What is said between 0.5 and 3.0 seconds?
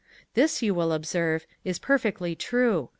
you will observe, is perfectly true.